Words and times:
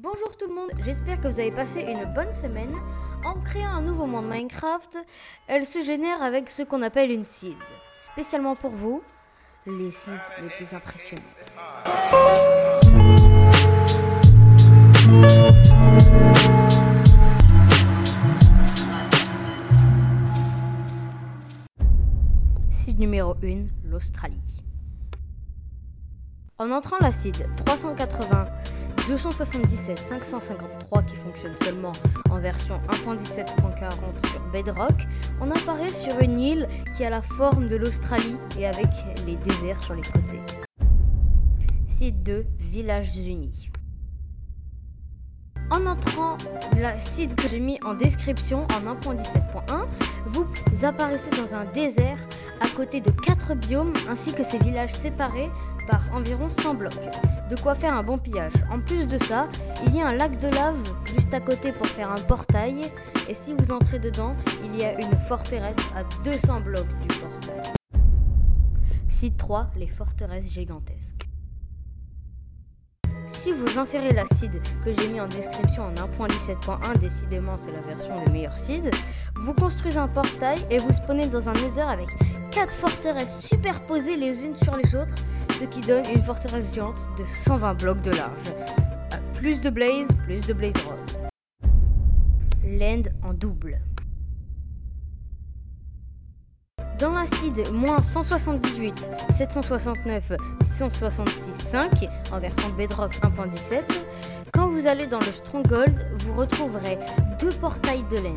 Bonjour 0.00 0.36
tout 0.36 0.46
le 0.46 0.54
monde, 0.54 0.70
j'espère 0.84 1.20
que 1.20 1.26
vous 1.26 1.40
avez 1.40 1.50
passé 1.50 1.80
une 1.80 2.04
bonne 2.14 2.32
semaine. 2.32 2.72
En 3.24 3.34
créant 3.40 3.70
un 3.70 3.82
nouveau 3.82 4.06
monde 4.06 4.28
Minecraft, 4.28 4.96
elle 5.48 5.66
se 5.66 5.82
génère 5.82 6.22
avec 6.22 6.50
ce 6.50 6.62
qu'on 6.62 6.82
appelle 6.82 7.10
une 7.10 7.24
seed. 7.24 7.56
Spécialement 7.98 8.54
pour 8.54 8.70
vous, 8.70 9.02
les 9.66 9.90
seeds 9.90 10.12
les 10.40 10.50
plus 10.50 10.72
impressionnantes. 10.72 11.24
Seed 22.70 23.00
numéro 23.00 23.34
1, 23.42 23.66
l'Australie. 23.90 24.62
En 26.56 26.70
entrant 26.70 26.98
la 27.00 27.10
seed 27.10 27.48
380 27.56 28.46
277 29.08 29.98
553 29.98 31.02
qui 31.04 31.16
fonctionne 31.16 31.54
seulement 31.64 31.92
en 32.28 32.38
version 32.40 32.78
1.17.40 33.06 34.30
sur 34.30 34.40
Bedrock, 34.52 35.06
on 35.40 35.50
apparaît 35.50 35.88
sur 35.88 36.20
une 36.20 36.38
île 36.38 36.68
qui 36.94 37.04
a 37.04 37.10
la 37.10 37.22
forme 37.22 37.68
de 37.68 37.76
l'Australie 37.76 38.36
et 38.58 38.66
avec 38.66 38.88
les 39.26 39.36
déserts 39.36 39.82
sur 39.82 39.94
les 39.94 40.02
côtés. 40.02 40.40
Site 41.88 42.22
2, 42.22 42.44
Villages 42.58 43.16
Unis. 43.16 43.70
En 45.70 45.84
entrant 45.84 46.38
la 46.78 46.98
site 46.98 47.36
que 47.36 47.46
j'ai 47.48 47.60
mis 47.60 47.78
en 47.84 47.92
description 47.92 48.66
en 48.72 48.94
1.17.1, 48.94 49.84
vous 50.26 50.46
apparaissez 50.82 51.30
dans 51.30 51.54
un 51.54 51.66
désert 51.66 52.18
à 52.60 52.68
côté 52.68 53.00
de 53.02 53.10
4 53.10 53.54
biomes 53.54 53.92
ainsi 54.08 54.32
que 54.32 54.42
ces 54.42 54.58
villages 54.58 54.94
séparés 54.94 55.50
par 55.86 56.00
environ 56.14 56.48
100 56.48 56.74
blocs. 56.74 57.10
De 57.50 57.56
quoi 57.60 57.74
faire 57.74 57.92
un 57.94 58.02
bon 58.02 58.16
pillage. 58.18 58.52
En 58.70 58.80
plus 58.80 59.06
de 59.06 59.18
ça, 59.18 59.48
il 59.86 59.94
y 59.94 60.00
a 60.00 60.08
un 60.08 60.12
lac 60.12 60.38
de 60.38 60.48
lave 60.48 60.82
juste 61.06 61.32
à 61.34 61.40
côté 61.40 61.72
pour 61.72 61.86
faire 61.86 62.10
un 62.10 62.20
portail. 62.20 62.90
Et 63.28 63.34
si 63.34 63.54
vous 63.54 63.70
entrez 63.70 63.98
dedans, 63.98 64.34
il 64.64 64.76
y 64.76 64.84
a 64.84 64.98
une 64.98 65.18
forteresse 65.18 65.76
à 65.94 66.02
200 66.24 66.60
blocs 66.60 66.88
du 67.02 67.08
portail. 67.08 67.72
Site 69.08 69.36
3, 69.36 69.70
les 69.76 69.88
forteresses 69.88 70.50
gigantesques. 70.50 71.27
Si 73.38 73.52
vous 73.52 73.78
insérez 73.78 74.12
la 74.12 74.26
seed 74.26 74.60
que 74.84 74.92
j'ai 74.92 75.08
mis 75.08 75.20
en 75.20 75.28
description 75.28 75.84
en 75.84 75.94
1.17.1, 75.94 76.98
décidément 76.98 77.56
c'est 77.56 77.70
la 77.70 77.80
version 77.82 78.20
des 78.24 78.32
meilleurs 78.32 78.58
seeds, 78.58 78.90
vous 79.36 79.54
construisez 79.54 79.96
un 79.96 80.08
portail 80.08 80.58
et 80.70 80.78
vous 80.78 80.92
spawnez 80.92 81.28
dans 81.28 81.48
un 81.48 81.52
nether 81.52 81.82
avec 81.82 82.08
4 82.50 82.74
forteresses 82.74 83.38
superposées 83.38 84.16
les 84.16 84.42
unes 84.42 84.56
sur 84.60 84.76
les 84.76 84.92
autres, 84.96 85.14
ce 85.56 85.64
qui 85.66 85.80
donne 85.82 86.04
une 86.12 86.20
forteresse 86.20 86.74
géante 86.74 87.08
de 87.16 87.24
120 87.24 87.74
blocs 87.74 88.02
de 88.02 88.10
large. 88.10 88.52
Plus 89.34 89.60
de 89.60 89.70
blaze, 89.70 90.08
plus 90.24 90.44
de 90.44 90.52
blaze 90.52 90.74
rod. 90.84 91.30
Land 92.64 93.02
en 93.22 93.34
double. 93.34 93.80
Dans 96.98 97.12
l'acide 97.12 97.70
moins 97.72 98.02
178, 98.02 99.08
769, 99.30 100.32
166, 100.78 101.54
5 101.54 102.08
en 102.32 102.40
version 102.40 102.68
Bedrock 102.70 103.14
1.17, 103.22 103.82
quand 104.52 104.68
vous 104.68 104.88
allez 104.88 105.06
dans 105.06 105.20
le 105.20 105.26
Stronghold, 105.26 105.94
vous 106.18 106.34
retrouverez 106.34 106.98
deux 107.38 107.50
portails 107.50 108.04
de 108.10 108.16
land. 108.16 108.36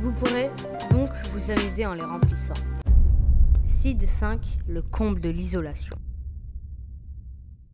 Vous 0.00 0.12
pourrez 0.12 0.50
donc 0.90 1.10
vous 1.34 1.50
amuser 1.50 1.84
en 1.84 1.92
les 1.92 2.02
remplissant. 2.02 2.54
Seed 3.64 4.02
5, 4.02 4.40
le 4.68 4.80
comble 4.80 5.20
de 5.20 5.28
l'isolation. 5.28 5.96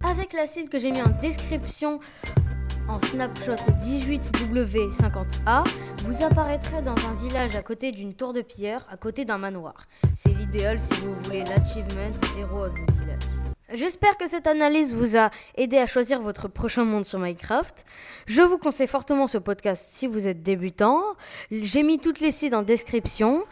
Avec 0.02 0.32
l'acide 0.32 0.68
que 0.68 0.80
j'ai 0.80 0.90
mis 0.90 1.00
en 1.00 1.10
description 1.22 2.00
en 2.88 2.98
snapshot 3.00 3.56
18W50A, 3.80 5.64
vous 6.06 6.24
apparaîtrez 6.24 6.82
dans 6.82 6.94
un 6.94 7.14
village 7.14 7.56
à 7.56 7.62
côté 7.62 7.92
d'une 7.92 8.14
tour 8.14 8.32
de 8.32 8.42
pierre, 8.42 8.86
à 8.90 8.96
côté 8.96 9.24
d'un 9.24 9.38
manoir. 9.38 9.74
C'est 10.14 10.30
l'idéal 10.30 10.80
si 10.80 10.94
vous 10.94 11.14
voulez 11.24 11.44
l'achievement 11.44 12.12
Hero 12.38 12.64
of 12.64 12.72
the 12.72 12.90
Village. 13.00 13.22
J'espère 13.72 14.16
que 14.16 14.28
cette 14.28 14.46
analyse 14.46 14.94
vous 14.94 15.16
a 15.16 15.30
aidé 15.56 15.78
à 15.78 15.86
choisir 15.86 16.20
votre 16.20 16.48
prochain 16.48 16.84
monde 16.84 17.04
sur 17.04 17.18
Minecraft. 17.18 17.84
Je 18.26 18.42
vous 18.42 18.58
conseille 18.58 18.86
fortement 18.86 19.26
ce 19.26 19.38
podcast 19.38 19.88
si 19.90 20.06
vous 20.06 20.28
êtes 20.28 20.42
débutant. 20.42 21.02
J'ai 21.50 21.82
mis 21.82 21.98
toutes 21.98 22.20
les 22.20 22.30
sites 22.30 22.54
en 22.54 22.62
description. 22.62 23.44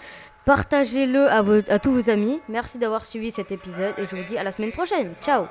Partagez-le 0.45 1.29
à, 1.29 1.39
à 1.73 1.79
tous 1.79 1.93
vos 1.93 2.11
amis. 2.11 2.41
Merci 2.49 2.79
d'avoir 2.79 3.05
suivi 3.05 3.31
cet 3.31 3.53
épisode 3.53 3.95
et 3.99 4.05
je 4.07 4.17
vous 4.17 4.25
dis 4.25 4.37
à 4.37 4.45
la 4.45 4.53
semaine 4.53 4.73
prochaine. 4.73 5.13
Ciao 5.23 5.47